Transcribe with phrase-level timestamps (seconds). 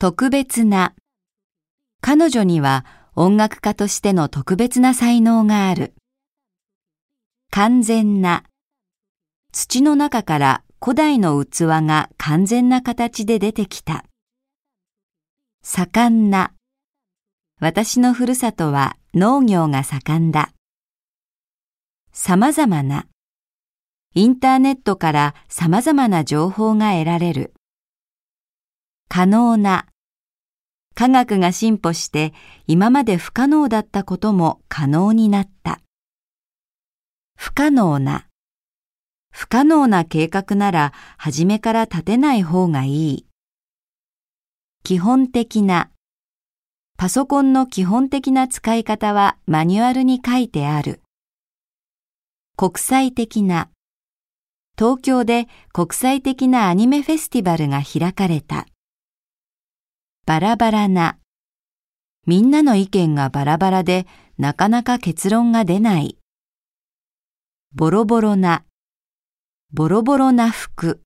[0.00, 0.94] 特別な。
[2.00, 5.94] 彼女には音楽家としての特別な才能がある。
[7.50, 8.44] 完全な。
[9.50, 14.04] 土の中から古代の器が完全な形で出てきた。
[15.64, 16.52] 盛んな。
[17.58, 20.52] 私のふるさとは農業が盛んだ。
[22.12, 23.08] 様々な。
[24.14, 27.52] インターネットから様々な情報が得られる。
[29.08, 29.86] 可能な。
[30.94, 32.34] 科学が進歩して
[32.66, 35.80] 今まで不可能だったことも可能になった。
[37.36, 38.26] 不可能な。
[39.30, 43.26] 不可能な計画なら初めから立てない方がいい。
[44.82, 45.90] 基本的な。
[46.98, 51.00] パソコンの基本的な使い方はマニュアルに書いてある。
[52.56, 53.70] 国際的な。
[54.76, 58.66] 東京で国際的なアニメフェスティバルが開かれた。
[60.28, 61.16] バラバラな。
[62.26, 66.18] みんなの意見がバラバラでなかなか結論が出ない。
[67.74, 68.66] ボロボロな。
[69.72, 71.00] ボロボロな服。